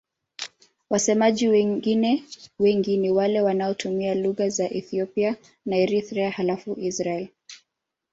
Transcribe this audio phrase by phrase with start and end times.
[0.89, 2.23] Wasemaji wengine
[2.59, 5.35] wengi ni wale wanaotumia lugha za Ethiopia
[5.65, 7.27] na Eritrea halafu Israel.